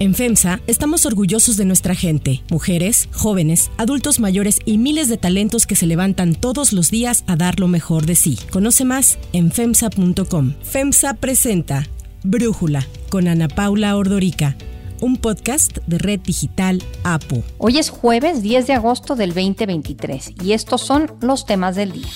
[0.00, 5.66] En FEMSA estamos orgullosos de nuestra gente, mujeres, jóvenes, adultos mayores y miles de talentos
[5.66, 8.38] que se levantan todos los días a dar lo mejor de sí.
[8.50, 10.54] Conoce más en FEMSA.com.
[10.62, 11.86] FEMSA presenta
[12.24, 14.56] Brújula con Ana Paula Ordorica
[15.00, 17.42] un podcast de Red Digital APO.
[17.58, 22.08] Hoy es jueves 10 de agosto del 2023 y estos son los temas del día.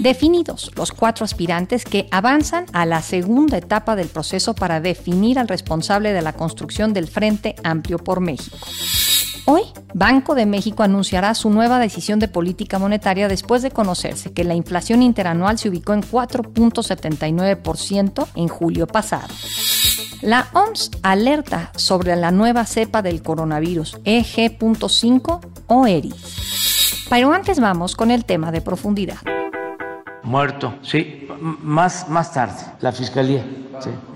[0.00, 5.46] Definidos los cuatro aspirantes que avanzan a la segunda etapa del proceso para definir al
[5.46, 8.56] responsable de la construcción del Frente Amplio por México.
[9.44, 9.60] Hoy,
[9.92, 14.54] Banco de México anunciará su nueva decisión de política monetaria después de conocerse que la
[14.54, 19.28] inflación interanual se ubicó en 4.79% en julio pasado.
[20.22, 27.06] La OMS alerta sobre la nueva cepa del coronavirus EG.5 o ERIS.
[27.10, 29.18] Pero antes vamos con el tema de profundidad.
[30.30, 33.44] Muerto, sí, más, más tarde, la fiscalía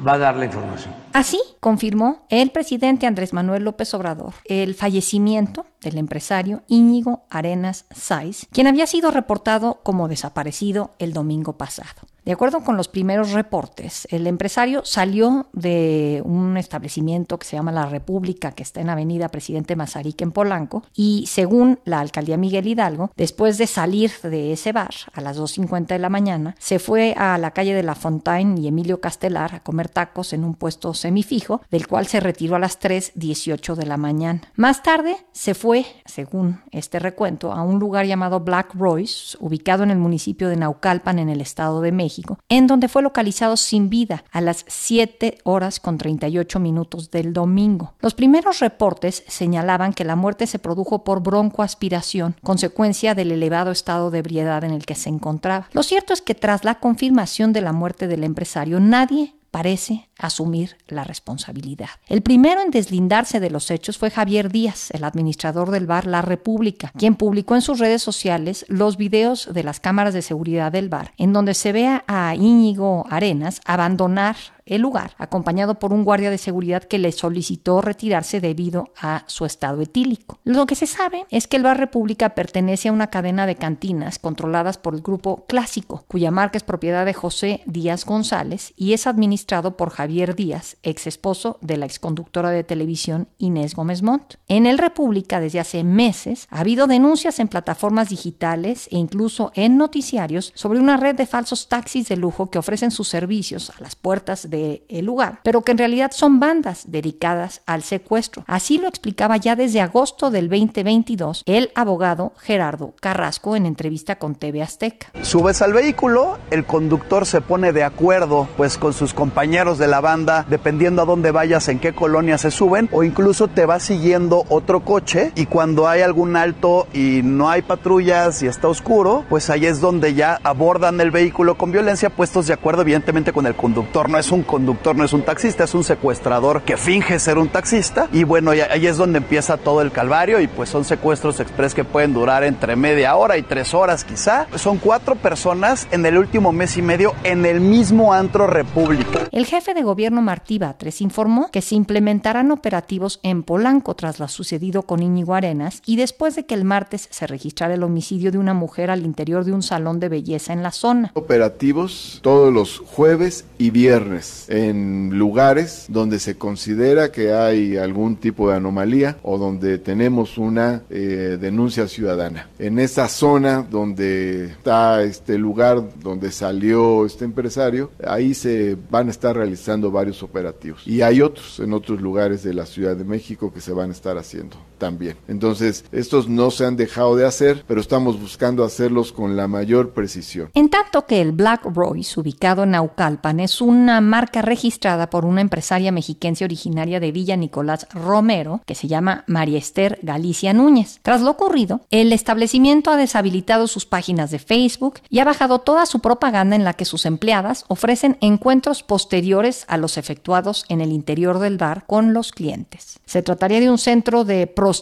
[0.07, 0.95] va a dar la información.
[1.13, 8.47] Así confirmó el presidente Andrés Manuel López Obrador el fallecimiento del empresario Íñigo Arenas Sáiz,
[8.51, 12.03] quien había sido reportado como desaparecido el domingo pasado.
[12.25, 17.71] De acuerdo con los primeros reportes, el empresario salió de un establecimiento que se llama
[17.71, 22.67] La República, que está en Avenida Presidente Mazarique en Polanco, y según la alcaldía Miguel
[22.67, 27.13] Hidalgo, después de salir de ese bar a las 2.50 de la mañana, se fue
[27.19, 30.95] a la calle de La Fontaine y Emilio Castelar a comer tacos en un puesto
[30.95, 34.41] semifijo, del cual se retiró a las 3.18 de la mañana.
[34.57, 35.74] Más tarde se fue,
[36.05, 41.19] según este recuento, a un lugar llamado Black Royce, ubicado en el municipio de Naucalpan,
[41.19, 45.81] en el Estado de México en donde fue localizado sin vida a las 7 horas
[45.81, 47.95] con 38 minutos del domingo.
[48.01, 54.11] Los primeros reportes señalaban que la muerte se produjo por broncoaspiración, consecuencia del elevado estado
[54.11, 55.69] de ebriedad en el que se encontraba.
[55.73, 60.77] Lo cierto es que tras la confirmación de la muerte del empresario, nadie parece asumir
[60.89, 61.91] la responsabilidad.
[62.09, 66.23] El primero en deslindarse de los hechos fue Javier Díaz, el administrador del bar La
[66.23, 70.89] República, quien publicó en sus redes sociales los videos de las cámaras de seguridad del
[70.89, 74.37] bar, en donde se ve a Íñigo Arenas abandonar
[74.67, 79.45] el lugar, acompañado por un guardia de seguridad que le solicitó retirarse debido a su
[79.45, 80.39] estado etílico.
[80.45, 84.19] Lo que se sabe es que el Bar República pertenece a una cadena de cantinas
[84.19, 89.07] controladas por el grupo Clásico, cuya marca es propiedad de José Díaz González y es
[89.07, 94.35] administrado por Javier Díaz, ex esposo de la exconductora de televisión Inés Gómez Montt.
[94.49, 99.77] En el República, desde hace meses, ha habido denuncias en plataformas digitales e incluso en
[99.77, 103.97] noticiarios sobre una red de falsos taxis de lujo que ofrecen sus servicios a las
[103.97, 108.45] puertas de el lugar, pero que en realidad son bandas dedicadas al secuestro.
[108.47, 114.35] Así lo explicaba ya desde agosto del 2022 el abogado Gerardo Carrasco en entrevista con
[114.35, 115.11] TV Azteca.
[115.23, 119.94] Subes al vehículo, el conductor se pone de acuerdo pues con sus compañeros de la
[120.01, 124.45] banda, dependiendo a dónde vayas, en qué colonia se suben, o incluso te va siguiendo
[124.49, 129.51] otro coche y cuando hay algún alto y no hay patrullas y está oscuro, pues
[129.51, 133.55] ahí es donde ya abordan el vehículo con violencia, puestos de acuerdo evidentemente con el
[133.55, 134.09] conductor.
[134.09, 137.49] No es un conductor, no es un taxista, es un secuestrador que finge ser un
[137.49, 138.09] taxista.
[138.13, 141.85] Y bueno, ahí es donde empieza todo el calvario y pues son secuestros express que
[141.85, 144.47] pueden durar entre media hora y tres horas quizá.
[144.57, 149.21] Son cuatro personas en el último mes y medio en el mismo antro República.
[149.31, 154.29] El jefe de gobierno Martí Batres informó que se implementarán operativos en Polanco tras lo
[154.29, 158.39] sucedido con Íñigo Arenas y después de que el martes se registrara el homicidio de
[158.39, 161.11] una mujer al interior de un salón de belleza en la zona.
[161.15, 168.51] Operativos todos los jueves y viernes en lugares donde se considera que hay algún tipo
[168.51, 172.49] de anomalía o donde tenemos una eh, denuncia ciudadana.
[172.59, 179.11] En esa zona donde está este lugar donde salió este empresario, ahí se van a
[179.11, 180.87] estar realizando varios operativos.
[180.87, 183.93] Y hay otros en otros lugares de la Ciudad de México que se van a
[183.93, 185.17] estar haciendo también.
[185.29, 189.95] Entonces, estos no se han dejado de hacer, pero estamos buscando hacerlos con la mayor
[189.95, 190.51] precisión.
[190.53, 195.41] En tanto que el Black Royce, ubicado en Naucalpan, es una marca registrada por una
[195.41, 200.99] empresaria mexiquense originaria de Villa Nicolás Romero, que se llama María Esther Galicia Núñez.
[201.01, 205.87] Tras lo ocurrido, el establecimiento ha deshabilitado sus páginas de Facebook y ha bajado toda
[205.87, 210.93] su propaganda en la que sus empleadas ofrecen encuentros posteriores a los efectuados en el
[210.93, 213.01] interior del bar con los clientes.
[213.07, 214.74] Se trataría de un centro de prostitución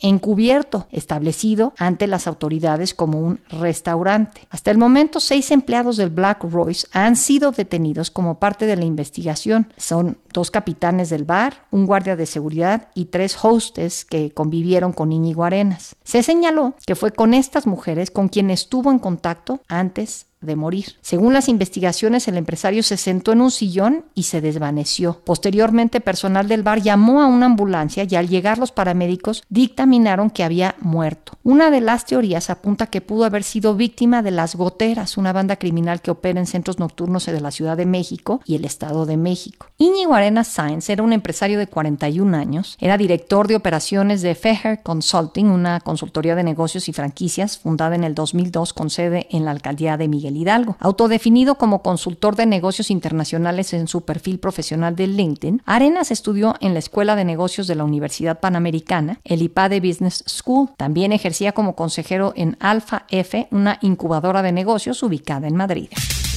[0.00, 4.42] encubierto, establecido ante las autoridades como un restaurante.
[4.50, 8.84] Hasta el momento, seis empleados del Black Royce han sido detenidos como parte de la
[8.84, 9.72] investigación.
[9.76, 15.12] Son dos capitanes del bar, un guardia de seguridad y tres hostes que convivieron con
[15.12, 15.96] Íñigo Arenas.
[16.04, 20.96] Se señaló que fue con estas mujeres con quien estuvo en contacto antes de morir.
[21.02, 25.20] Según las investigaciones, el empresario se sentó en un sillón y se desvaneció.
[25.24, 30.42] Posteriormente, personal del bar llamó a una ambulancia y al llegar los paramédicos dictaminaron que
[30.42, 31.32] había muerto.
[31.42, 35.56] Una de las teorías apunta que pudo haber sido víctima de las Goteras, una banda
[35.56, 39.18] criminal que opera en centros nocturnos de la Ciudad de México y el Estado de
[39.18, 39.66] México.
[39.76, 44.82] Íñigo Arenas Sáenz era un empresario de 41 años, era director de operaciones de Feher
[44.82, 49.50] Consulting, una consultoría de negocios y franquicias fundada en el 2002 con sede en la
[49.50, 50.76] alcaldía de Miguel Hidalgo.
[50.80, 56.72] Autodefinido como consultor de negocios internacionales en su perfil profesional de LinkedIn, Arenas estudió en
[56.72, 60.70] la Escuela de Negocios de la Universidad Panamericana, el IPADE Business School.
[60.76, 65.88] También ejercía como consejero en Alfa F, una incubadora de negocios ubicada en Madrid.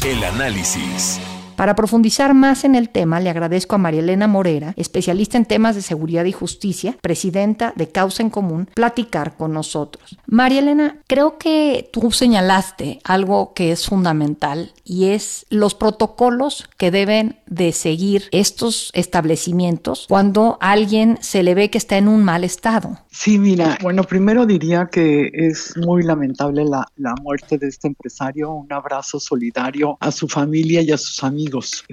[0.06, 1.20] El análisis.
[1.56, 5.76] Para profundizar más en el tema, le agradezco a María Elena Morera, especialista en temas
[5.76, 10.18] de seguridad y justicia, presidenta de Causa en Común, platicar con nosotros.
[10.26, 16.92] María Elena, creo que tú señalaste algo que es fundamental y es los protocolos que
[16.92, 22.44] deben de seguir estos establecimientos cuando alguien se le ve que está en un mal
[22.44, 22.98] estado.
[23.12, 28.52] Sí, mira, bueno, primero diría que es muy lamentable la, la muerte de este empresario.
[28.52, 31.43] Un abrazo solidario a su familia y a sus amigos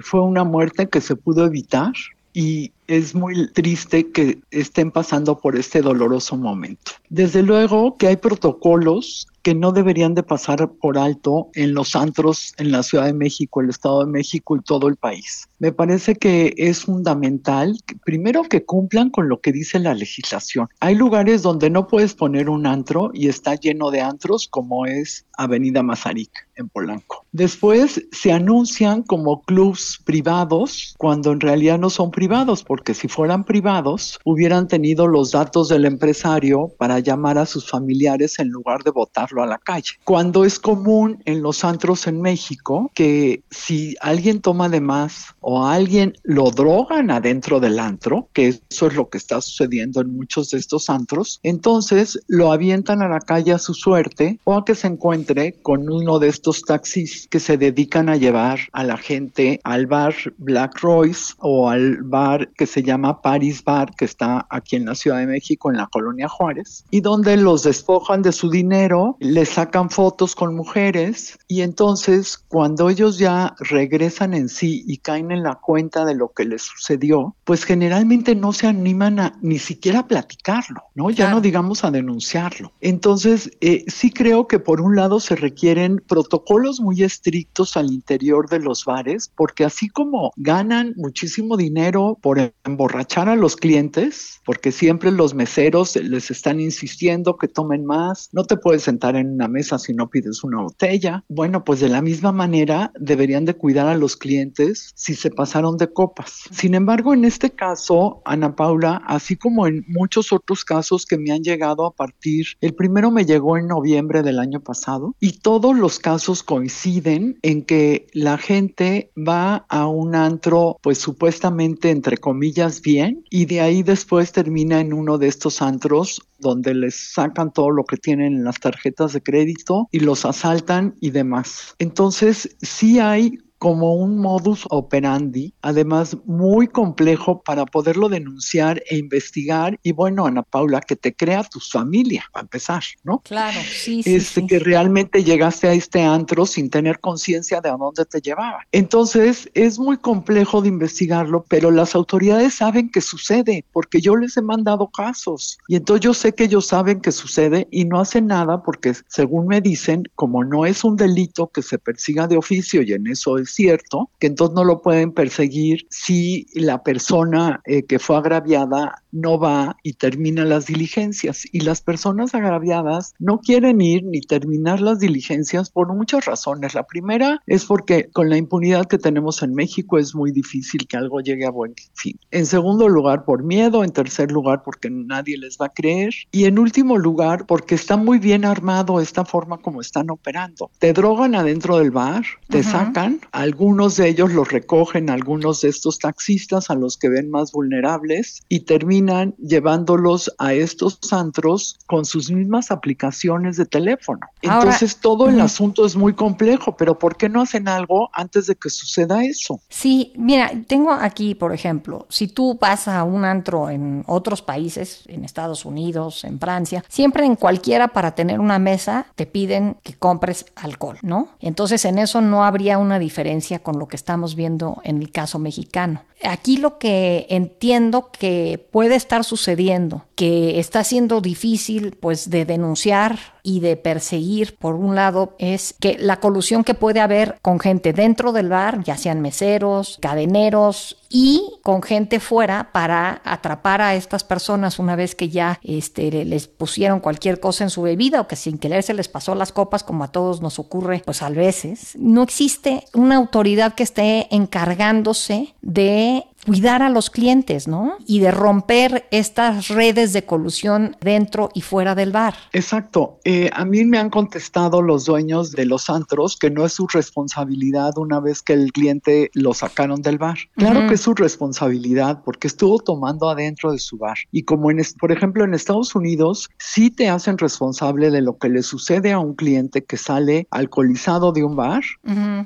[0.01, 1.93] fue una muerte que se pudo evitar
[2.33, 6.91] y es muy triste que estén pasando por este doloroso momento.
[7.09, 12.53] Desde luego que hay protocolos que no deberían de pasar por alto en los antros
[12.57, 15.47] en la Ciudad de México, el Estado de México y todo el país.
[15.59, 20.67] Me parece que es fundamental, primero que cumplan con lo que dice la legislación.
[20.79, 25.25] Hay lugares donde no puedes poner un antro y está lleno de antros, como es
[25.37, 27.25] Avenida Mazarik en Polanco.
[27.31, 33.43] Después se anuncian como clubs privados cuando en realidad no son privados, porque si fueran
[33.43, 38.91] privados hubieran tenido los datos del empresario para llamar a sus familiares en lugar de
[38.91, 39.91] votar a la calle.
[40.03, 45.65] Cuando es común en los antros en México que si alguien toma de más o
[45.65, 50.49] alguien lo drogan adentro del antro, que eso es lo que está sucediendo en muchos
[50.49, 54.75] de estos antros, entonces lo avientan a la calle a su suerte o a que
[54.75, 59.59] se encuentre con uno de estos taxis que se dedican a llevar a la gente
[59.63, 64.75] al bar Black Royce o al bar que se llama Paris Bar, que está aquí
[64.75, 68.51] en la Ciudad de México, en la colonia Juárez, y donde los despojan de su
[68.51, 74.97] dinero le sacan fotos con mujeres y entonces cuando ellos ya regresan en sí y
[74.97, 79.39] caen en la cuenta de lo que les sucedió, pues generalmente no se animan a
[79.41, 81.09] ni siquiera a platicarlo, ¿no?
[81.09, 82.73] Ya no digamos a denunciarlo.
[82.79, 88.47] Entonces, eh, sí creo que por un lado se requieren protocolos muy estrictos al interior
[88.49, 94.71] de los bares, porque así como ganan muchísimo dinero por emborrachar a los clientes, porque
[94.71, 99.47] siempre los meseros les están insistiendo que tomen más, no te puedes sentar en una
[99.47, 101.23] mesa si no pides una botella.
[101.29, 105.77] Bueno, pues de la misma manera deberían de cuidar a los clientes si se pasaron
[105.77, 106.43] de copas.
[106.51, 111.31] Sin embargo, en este caso, Ana Paula, así como en muchos otros casos que me
[111.31, 115.75] han llegado a partir, el primero me llegó en noviembre del año pasado y todos
[115.75, 122.40] los casos coinciden en que la gente va a un antro, pues supuestamente entre comillas
[122.81, 127.69] bien, y de ahí después termina en uno de estos antros donde les sacan todo
[127.69, 131.75] lo que tienen en las tarjetas de crédito y los asaltan y demás.
[131.77, 139.79] Entonces, sí hay como un modus operandi, además muy complejo para poderlo denunciar e investigar.
[139.83, 143.19] Y bueno, Ana Paula, que te crea tu familia, a empezar, ¿no?
[143.19, 147.73] Claro, sí, sí, este, Que realmente llegaste a este antro sin tener conciencia de a
[147.73, 148.65] dónde te llevaba.
[148.71, 154.37] Entonces, es muy complejo de investigarlo, pero las autoridades saben que sucede, porque yo les
[154.37, 155.59] he mandado casos.
[155.67, 159.45] Y entonces yo sé que ellos saben que sucede y no hacen nada porque, según
[159.45, 163.37] me dicen, como no es un delito que se persiga de oficio y en eso
[163.37, 169.03] es cierto, que entonces no lo pueden perseguir si la persona eh, que fue agraviada
[169.11, 171.45] no va y termina las diligencias.
[171.51, 176.73] Y las personas agraviadas no quieren ir ni terminar las diligencias por muchas razones.
[176.73, 180.97] La primera es porque con la impunidad que tenemos en México es muy difícil que
[180.97, 182.17] algo llegue a buen fin.
[182.31, 183.83] En segundo lugar, por miedo.
[183.83, 186.13] En tercer lugar, porque nadie les va a creer.
[186.31, 190.71] Y en último lugar, porque está muy bien armado esta forma como están operando.
[190.79, 195.97] Te drogan adentro del bar, te sacan, algunos de ellos los recogen algunos de estos
[195.97, 202.29] taxistas a los que ven más vulnerables y terminan llevándolos a estos antros con sus
[202.29, 204.19] mismas aplicaciones de teléfono.
[204.43, 208.53] Entonces todo el asunto es muy complejo, pero ¿por qué no hacen algo antes de
[208.53, 209.59] que suceda eso?
[209.69, 215.01] Sí, mira, tengo aquí, por ejemplo, si tú vas a un antro en otros países,
[215.07, 219.95] en Estados Unidos, en Francia, siempre en cualquiera para tener una mesa te piden que
[219.95, 221.29] compres alcohol, ¿no?
[221.39, 223.30] Entonces en eso no habría una diferencia
[223.63, 226.03] con lo que estamos viendo en el caso mexicano.
[226.23, 233.17] Aquí lo que entiendo que puede estar sucediendo, que está siendo difícil pues de denunciar
[233.43, 237.91] y de perseguir, por un lado, es que la colusión que puede haber con gente
[237.91, 244.23] dentro del bar, ya sean meseros, cadeneros y con gente fuera para atrapar a estas
[244.23, 248.35] personas una vez que ya este, les pusieron cualquier cosa en su bebida o que
[248.35, 251.93] sin querer se les pasó las copas como a todos nos ocurre pues a veces.
[251.97, 256.10] No existe una autoridad que esté encargándose de
[256.45, 257.97] cuidar a los clientes, ¿no?
[258.05, 262.35] Y de romper estas redes de colusión dentro y fuera del bar.
[262.53, 263.19] Exacto.
[263.23, 266.87] Eh, a mí me han contestado los dueños de los antros que no es su
[266.87, 270.37] responsabilidad una vez que el cliente lo sacaron del bar.
[270.55, 274.17] Claro que es su responsabilidad porque estuvo tomando adentro de su bar.
[274.31, 278.49] Y como en, por ejemplo en Estados Unidos, sí te hacen responsable de lo que
[278.49, 281.83] le sucede a un cliente que sale alcoholizado de un bar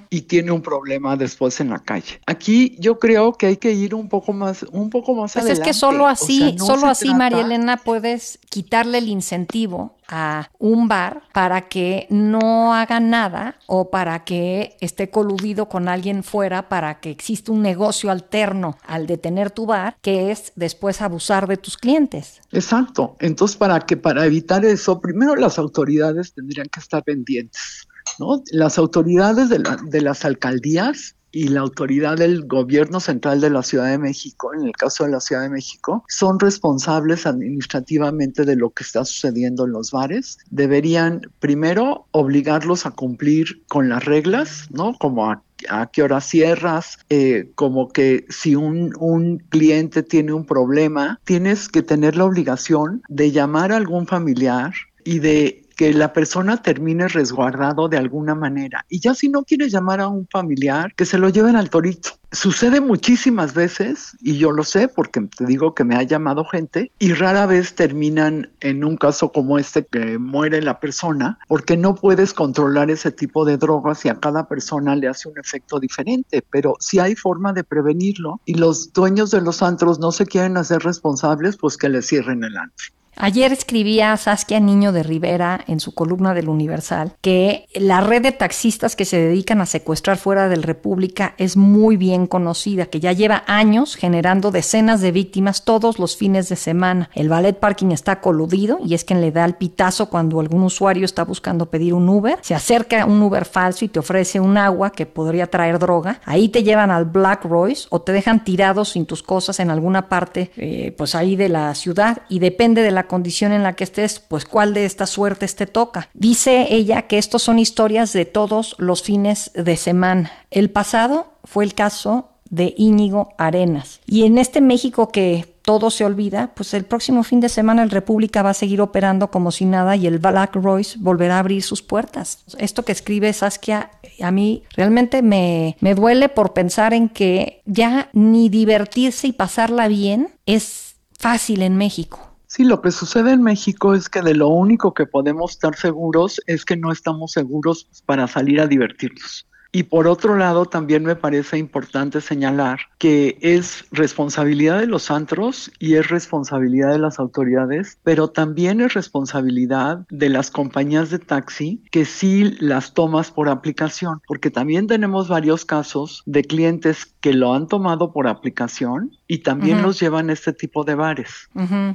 [0.09, 2.19] y tiene un problema después en la calle.
[2.25, 5.60] Aquí yo creo que hay que ir un poco más, un poco más pues es
[5.60, 11.68] que solo así, solo así, María Elena, puedes quitarle el incentivo a un bar para
[11.68, 17.51] que no haga nada o para que esté coludido con alguien fuera para que exista
[17.51, 22.42] un negocio alterno al de tener tu bar, que es después abusar de tus clientes.
[22.51, 23.15] Exacto.
[23.20, 27.88] Entonces, para que para evitar eso, primero las autoridades tendrían que estar pendientes.
[28.20, 28.44] ¿No?
[28.51, 33.89] Las autoridades de, de las alcaldías y la autoridad del gobierno central de la Ciudad
[33.89, 38.70] de México, en el caso de la Ciudad de México, son responsables administrativamente de lo
[38.70, 40.38] que está sucediendo en los bares.
[40.50, 44.96] Deberían primero obligarlos a cumplir con las reglas, ¿no?
[44.98, 50.46] Como a a qué hora cierras, eh, como que si un, un, cliente tiene un
[50.46, 54.74] problema, tienes que tener la obligación de llamar a algún familiar
[55.06, 58.86] y de que la persona termine resguardado de alguna manera.
[58.89, 62.12] Y ya si no quieres llamar a un familiar, que se lo lleven al torito.
[62.32, 66.91] Sucede muchísimas veces, y yo lo sé porque te digo que me ha llamado gente,
[67.00, 71.96] y rara vez terminan en un caso como este que muere la persona, porque no
[71.96, 76.44] puedes controlar ese tipo de drogas y a cada persona le hace un efecto diferente,
[76.50, 80.58] pero si hay forma de prevenirlo y los dueños de los antros no se quieren
[80.58, 82.94] hacer responsables, pues que le cierren el antro.
[83.17, 88.34] Ayer escribía Saskia Niño de Rivera en su columna del Universal que la red de
[88.34, 93.13] taxistas que se dedican a secuestrar fuera del República es muy bien conocida, que ya
[93.13, 97.10] lleva años generando decenas de víctimas todos los fines de semana.
[97.15, 101.05] El ballet parking está coludido y es quien le da el pitazo cuando algún usuario
[101.05, 102.38] está buscando pedir un Uber.
[102.41, 106.19] Se acerca un Uber falso y te ofrece un agua que podría traer droga.
[106.25, 110.10] Ahí te llevan al Black Royce o te dejan tirados sin tus cosas en alguna
[110.10, 113.83] parte, eh, pues ahí de la ciudad y depende de la condición en la que
[113.83, 116.09] estés, pues cuál de estas suertes te toca.
[116.13, 120.31] Dice ella que estos son historias de todos los fines de semana.
[120.51, 124.00] El pasado fue el caso de Íñigo Arenas.
[124.05, 127.89] Y en este México que todo se olvida, pues el próximo fin de semana el
[127.89, 131.63] República va a seguir operando como si nada y el Black Royce volverá a abrir
[131.63, 132.43] sus puertas.
[132.59, 133.89] Esto que escribe Saskia
[134.21, 139.88] a mí realmente me, me duele por pensar en que ya ni divertirse y pasarla
[139.88, 142.19] bien es fácil en México.
[142.55, 146.39] Sí, lo que sucede en México es que de lo único que podemos estar seguros
[146.47, 149.45] es que no estamos seguros para salir a divertirnos.
[149.74, 155.69] Y por otro lado, también me parece importante señalar que es responsabilidad de los antros
[155.79, 161.83] y es responsabilidad de las autoridades, pero también es responsabilidad de las compañías de taxi
[161.91, 167.53] que sí las tomas por aplicación, porque también tenemos varios casos de clientes que lo
[167.53, 171.50] han tomado por aplicación y también los llevan a este tipo de bares.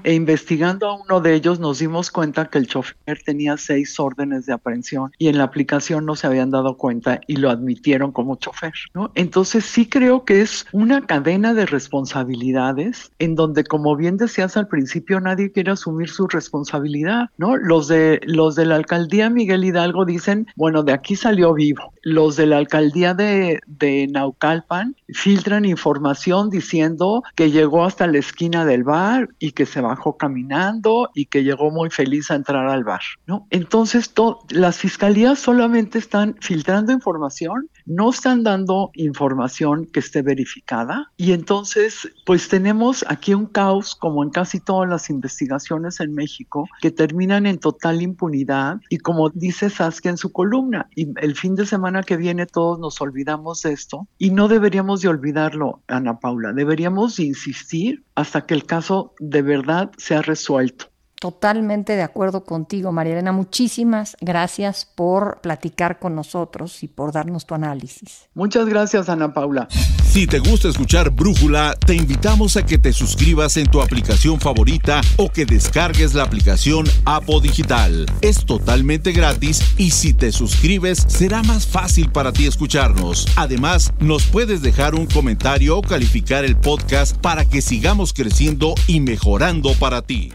[0.05, 4.47] E investigando a uno de ellos nos dimos cuenta que el chofer tenía seis órdenes
[4.47, 8.37] de aprehensión y en la aplicación no se habían dado cuenta y lo admitieron como
[8.37, 9.13] chofer, ¿no?
[9.15, 14.69] Entonces sí creo que es una cadena de responsabilidades en donde, como bien decías al
[14.69, 17.57] principio, nadie quiere asumir su responsabilidad, ¿no?
[17.57, 21.93] Los de, los de la alcaldía Miguel Hidalgo dicen, bueno, de aquí salió vivo.
[22.03, 28.65] Los de la alcaldía de, de Naucalpan filtran información diciendo que llegó hasta la esquina
[28.65, 32.85] del bar y que se bajó caminando y que llegó muy feliz a entrar al
[32.85, 33.47] bar, ¿no?
[33.51, 34.13] Entonces,
[34.51, 41.11] las fiscalías solamente están filtrando información no están dando información que esté verificada.
[41.17, 46.69] Y entonces pues tenemos aquí un caos como en casi todas las investigaciones en México
[46.81, 48.81] que terminan en total impunidad.
[48.89, 52.79] Y como dice Saskia en su columna, y el fin de semana que viene todos
[52.79, 58.55] nos olvidamos de esto y no deberíamos de olvidarlo, Ana Paula, deberíamos insistir hasta que
[58.55, 60.90] el caso de verdad sea resuelto.
[61.21, 63.31] Totalmente de acuerdo contigo, María Elena.
[63.31, 68.31] Muchísimas gracias por platicar con nosotros y por darnos tu análisis.
[68.33, 69.69] Muchas gracias, Ana Paula.
[70.07, 75.03] Si te gusta escuchar Brújula, te invitamos a que te suscribas en tu aplicación favorita
[75.19, 78.07] o que descargues la aplicación Apo Digital.
[78.23, 83.27] Es totalmente gratis y si te suscribes será más fácil para ti escucharnos.
[83.37, 89.01] Además, nos puedes dejar un comentario o calificar el podcast para que sigamos creciendo y
[89.01, 90.33] mejorando para ti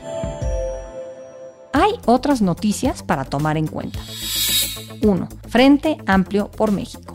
[1.75, 3.99] hay otras noticias para tomar en cuenta.
[5.01, 5.27] 1.
[5.49, 7.13] Frente Amplio por México.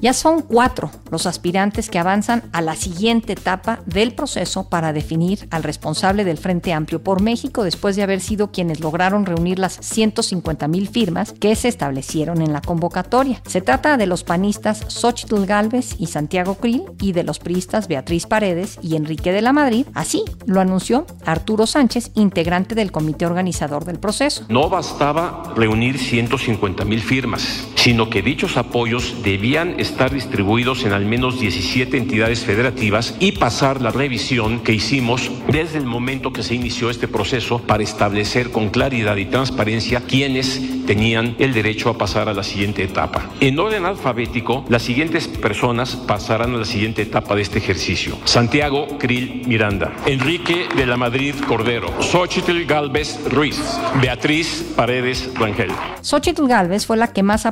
[0.00, 5.46] Ya son cuatro los aspirantes que avanzan a la siguiente etapa del proceso para definir
[5.50, 9.78] al responsable del Frente Amplio por México después de haber sido quienes lograron reunir las
[9.80, 13.42] 150 mil firmas que se establecieron en la convocatoria.
[13.46, 18.26] Se trata de los panistas Xochitl Galvez y Santiago Krill y de los priistas Beatriz
[18.26, 19.86] Paredes y Enrique de la Madrid.
[19.94, 24.44] Así lo anunció Arturo Sánchez, integrante del comité organizador del proceso.
[24.48, 31.06] No bastaba reunir 150 mil firmas, sino que dichos apoyos debían estar distribuidos en al
[31.06, 36.54] menos 17 entidades federativas y pasar la revisión que hicimos desde el momento que se
[36.54, 42.28] inició este proceso para establecer con claridad y transparencia quiénes tenían el derecho a pasar
[42.28, 43.30] a la siguiente etapa.
[43.40, 48.18] En orden alfabético, las siguientes personas pasarán a la siguiente etapa de este ejercicio.
[48.24, 53.58] Santiago Krill Miranda, Enrique de la Madrid Cordero, Xochitl Galvez Ruiz,
[54.02, 55.70] Beatriz Paredes Rangel.
[56.02, 57.46] Xochitl Galvez fue la que más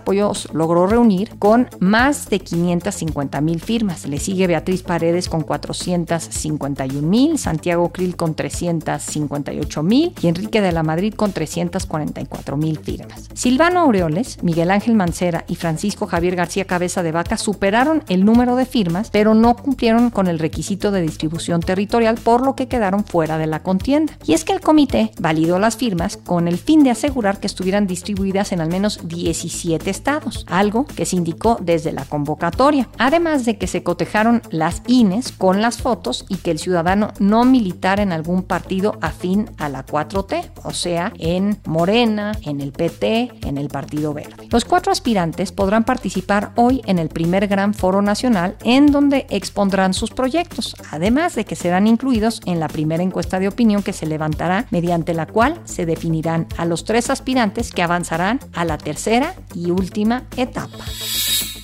[0.53, 4.07] logró reunir con más de 550 mil firmas.
[4.07, 10.73] Le sigue Beatriz Paredes con 451 mil, Santiago Krill con 358 mil y Enrique de
[10.73, 13.29] la Madrid con 344 mil firmas.
[13.35, 18.57] Silvano Aureoles, Miguel Ángel Mancera y Francisco Javier García Cabeza de Vaca superaron el número
[18.57, 23.05] de firmas, pero no cumplieron con el requisito de distribución territorial, por lo que quedaron
[23.05, 24.19] fuera de la contienda.
[24.25, 27.87] Y es que el comité validó las firmas con el fin de asegurar que estuvieran
[27.87, 30.08] distribuidas en al menos 17 estados,
[30.47, 35.61] algo que se indicó desde la convocatoria, además de que se cotejaron las INES con
[35.61, 40.51] las fotos y que el ciudadano no militara en algún partido afín a la 4T,
[40.65, 44.49] o sea, en Morena, en el PT, en el Partido Verde.
[44.51, 49.95] Los cuatro aspirantes podrán participar hoy en el primer gran foro nacional en donde expondrán
[49.95, 54.07] sus proyectos, además de que serán incluidos en la primera encuesta de opinión que se
[54.07, 59.35] levantará mediante la cual se definirán a los tres aspirantes que avanzarán a la tercera
[59.55, 59.98] y última
[60.37, 60.85] etapa.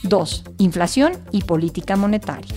[0.03, 0.45] 2.
[0.59, 2.55] Inflación y política monetaria.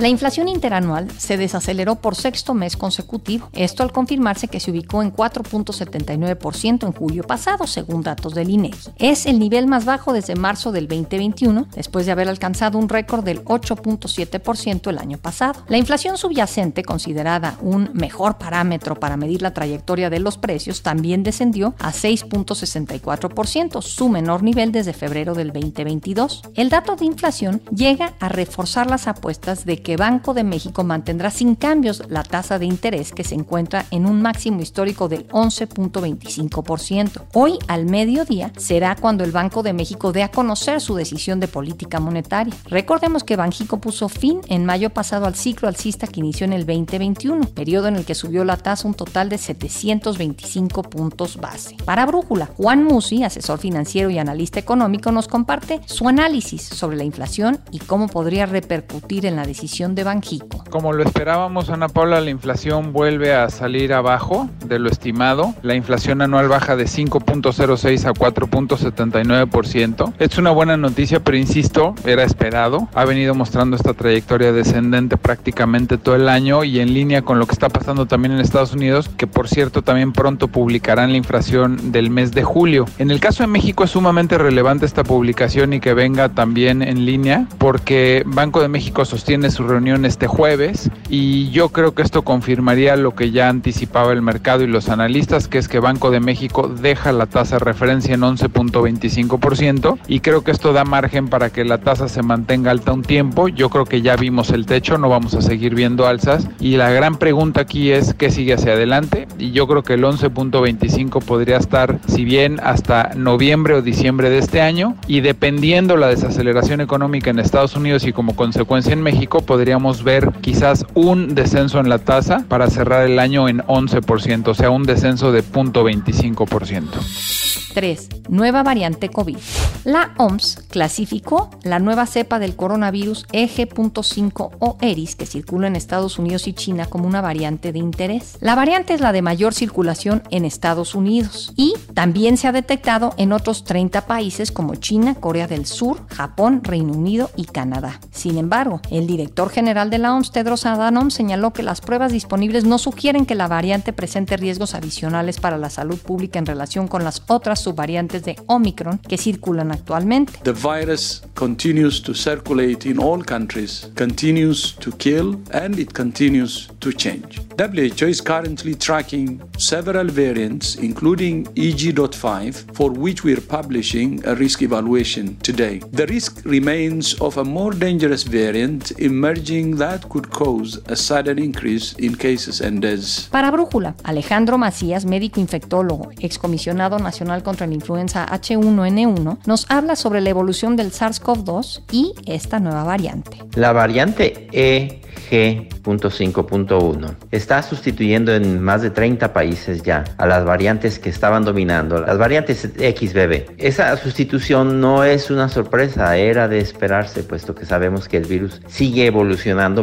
[0.00, 5.02] La inflación interanual se desaceleró por sexto mes consecutivo, esto al confirmarse que se ubicó
[5.02, 8.92] en 4.79% en julio pasado, según datos del INEGI.
[8.96, 13.22] Es el nivel más bajo desde marzo del 2021, después de haber alcanzado un récord
[13.22, 15.64] del 8.7% el año pasado.
[15.68, 21.22] La inflación subyacente, considerada un mejor parámetro para medir la trayectoria de los precios, también
[21.24, 26.40] descendió a 6.64%, su menor nivel desde febrero del 2022.
[26.54, 31.30] El dato de inflación llega a reforzar las apuestas de que Banco de México mantendrá
[31.30, 37.22] sin cambios la tasa de interés que se encuentra en un máximo histórico del 11.25%.
[37.34, 41.48] Hoy al mediodía será cuando el Banco de México dé a conocer su decisión de
[41.48, 42.54] política monetaria.
[42.66, 46.66] Recordemos que Banjico puso fin en mayo pasado al ciclo alcista que inició en el
[46.66, 51.76] 2021, periodo en el que subió la tasa un total de 725 puntos base.
[51.84, 57.04] Para Brújula, Juan Musi, asesor financiero y analista económico, nos comparte su análisis sobre la
[57.04, 60.62] inflación y cómo podría repercutir en la decisión de Banjico.
[60.68, 65.54] Como lo esperábamos, Ana Paula, la inflación vuelve a salir abajo de lo estimado.
[65.62, 70.12] La inflación anual baja de 5.06 a 4.79%.
[70.18, 72.88] Es una buena noticia, pero insisto, era esperado.
[72.94, 77.46] Ha venido mostrando esta trayectoria descendente prácticamente todo el año y en línea con lo
[77.46, 81.90] que está pasando también en Estados Unidos, que por cierto también pronto publicarán la inflación
[81.90, 82.84] del mes de julio.
[82.98, 87.06] En el caso de México es sumamente relevante esta publicación y que venga también en
[87.06, 92.22] línea porque Banco de México sostiene su reunión este jueves y yo creo que esto
[92.22, 96.20] confirmaría lo que ya anticipaba el mercado y los analistas, que es que Banco de
[96.20, 101.50] México deja la tasa de referencia en 11.25% y creo que esto da margen para
[101.50, 103.48] que la tasa se mantenga alta un tiempo.
[103.48, 106.90] Yo creo que ya vimos el techo, no vamos a seguir viendo alzas y la
[106.90, 111.56] gran pregunta aquí es qué sigue hacia adelante y yo creo que el 11.25 podría
[111.56, 117.30] estar si bien hasta noviembre o diciembre de este año y dependiendo la desaceleración económica
[117.30, 121.98] en Estados Unidos y como consecuencia en México podríamos ver quizás un descenso en la
[121.98, 127.50] tasa para cerrar el año en 11%, o sea, un descenso de 0.25%.
[127.74, 128.08] 3.
[128.28, 129.36] Nueva variante COVID.
[129.84, 136.18] La OMS clasificó la nueva cepa del coronavirus EG.5 o ERIS que circula en Estados
[136.18, 138.36] Unidos y China como una variante de interés.
[138.40, 143.14] La variante es la de mayor circulación en Estados Unidos y también se ha detectado
[143.16, 148.00] en otros 30 países como China, Corea del Sur, Japón, Reino Unido y Canadá.
[148.10, 152.64] Sin embargo, el director general de la OMS, Tedros Adhanom, señaló que las pruebas disponibles
[152.64, 157.04] no sugieren que la variante presente riesgos adicionales para la salud pública en relación con
[157.04, 160.34] las otras subvariantes de Omicron que circulan actualmente.
[160.42, 166.92] The virus continues to circulate in all countries, continues to kill and it continues to
[166.92, 167.40] change.
[167.56, 174.60] WHO is currently tracking several variants including EG.5 for which we are publishing a risk
[174.60, 175.80] evaluation today.
[175.92, 181.94] The risk remains of a more dangerous variant emerging that could cause a sudden increase
[181.98, 183.28] in cases and deaths.
[183.30, 190.20] Para Brújula, Alejandro Macías, médico infectólogo, excomisionado nacional contra la influenza H1N1, nos habla sobre
[190.20, 193.38] la evolución del SARS-CoV-2 y esta nueva variante.
[193.54, 200.98] La variante E G.5.1 está sustituyendo en más de 30 países ya a las variantes
[200.98, 203.52] que estaban dominando, las variantes XBB.
[203.58, 208.60] Esa sustitución no es una sorpresa, era de esperarse, puesto que sabemos que el virus
[208.66, 209.19] sigue evolucionando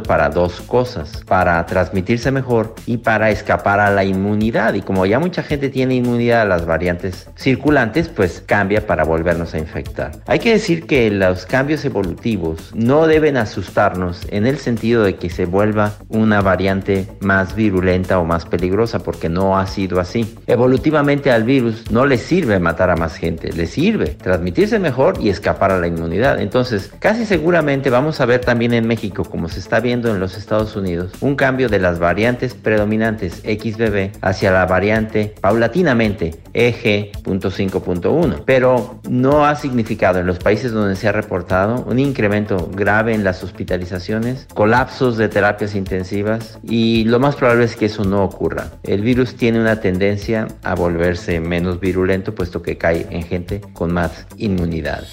[0.04, 4.74] para dos cosas, para transmitirse mejor y para escapar a la inmunidad.
[4.74, 9.54] Y como ya mucha gente tiene inmunidad a las variantes circulantes, pues cambia para volvernos
[9.54, 10.12] a infectar.
[10.26, 15.30] Hay que decir que los cambios evolutivos no deben asustarnos en el sentido de que
[15.30, 20.36] se vuelva una variante más virulenta o más peligrosa, porque no ha sido así.
[20.48, 25.30] Evolutivamente al virus no le sirve matar a más gente, le sirve transmitirse mejor y
[25.30, 26.42] escapar a la inmunidad.
[26.42, 30.38] Entonces, casi seguramente vamos a ver también en México, como se está viendo en los
[30.38, 39.00] Estados Unidos, un cambio de las variantes predominantes XBB hacia la variante paulatinamente EG.5.1, pero
[39.10, 43.44] no ha significado en los países donde se ha reportado un incremento grave en las
[43.44, 48.72] hospitalizaciones, colapsos de terapias intensivas y lo más probable es que eso no ocurra.
[48.84, 53.94] El virus tiene una tendencia a volverse menos virulento puesto que cae en gente con
[53.94, 55.04] más inmunidad.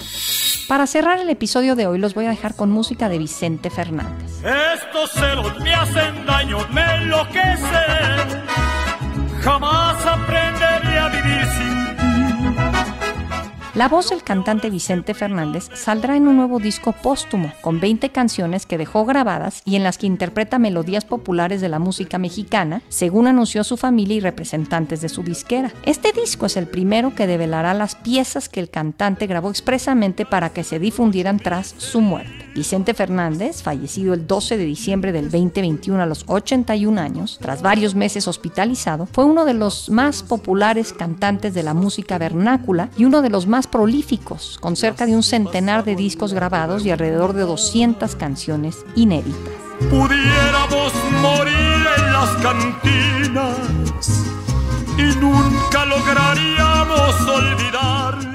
[0.67, 4.04] Para cerrar el episodio de hoy los voy a dejar con música de Vicente Fernández.
[5.59, 6.85] Me hacen daño, me.
[9.41, 11.45] Jamás aprenderé a vivir
[13.75, 18.65] La voz del cantante Vicente Fernández saldrá en un nuevo disco póstumo, con 20 canciones
[18.65, 23.27] que dejó grabadas y en las que interpreta melodías populares de la música mexicana, según
[23.27, 25.71] anunció su familia y representantes de su disquera.
[25.83, 30.49] Este disco es el primero que develará las piezas que el cantante grabó expresamente para
[30.49, 32.44] que se difundieran tras su muerte.
[32.55, 37.95] Vicente Fernández, fallecido el 12 de diciembre del 2021 a los 81 años, tras varios
[37.95, 43.21] meses hospitalizado, fue uno de los más populares cantantes de la música vernácula y uno
[43.21, 47.41] de los más prolíficos, con cerca de un centenar de discos grabados y alrededor de
[47.41, 49.53] 200 canciones inéditas.
[49.89, 53.57] Pudiéramos morir en las cantinas
[54.97, 58.34] y nunca lograríamos olvidar